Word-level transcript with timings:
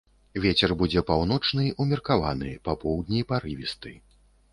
Вецер 0.43 0.71
будзе 0.79 1.03
паўночны, 1.09 1.65
умеркаваны, 1.85 2.49
па 2.69 2.73
поўдні 2.85 3.21
парывісты. 3.33 3.93